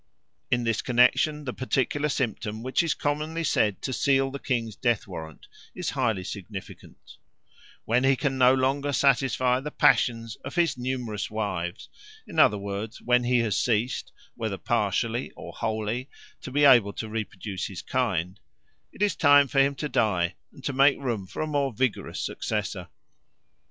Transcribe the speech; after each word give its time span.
In 0.49 0.63
this 0.63 0.81
connexion 0.81 1.43
the 1.45 1.53
particular 1.53 2.09
symptom 2.09 2.63
which 2.63 2.81
is 2.81 2.95
commonly 2.95 3.43
said 3.43 3.83
to 3.83 3.93
seal 3.93 4.31
the 4.31 4.39
king's 4.39 4.75
death 4.75 5.05
warrant 5.05 5.45
is 5.75 5.91
highly 5.91 6.23
significant; 6.23 7.17
when 7.85 8.03
he 8.03 8.15
can 8.15 8.35
no 8.35 8.51
longer 8.51 8.93
satisfy 8.93 9.59
the 9.59 9.69
passions 9.69 10.37
of 10.37 10.55
his 10.55 10.75
numerous 10.75 11.29
wives, 11.29 11.87
in 12.25 12.39
other 12.39 12.57
words, 12.57 12.99
when 12.99 13.25
he 13.25 13.37
has 13.41 13.55
ceased, 13.55 14.11
whether 14.33 14.57
partially 14.57 15.29
or 15.35 15.53
wholly, 15.53 16.09
to 16.41 16.49
be 16.49 16.65
able 16.65 16.93
to 16.93 17.07
reproduce 17.07 17.67
his 17.67 17.83
kind, 17.83 18.39
it 18.91 19.03
is 19.03 19.15
time 19.15 19.47
for 19.47 19.59
him 19.59 19.75
to 19.75 19.87
die 19.87 20.33
and 20.51 20.63
to 20.63 20.73
make 20.73 20.97
room 20.99 21.27
for 21.27 21.43
a 21.43 21.47
more 21.47 21.71
vigorous 21.71 22.19
successor. 22.25 22.87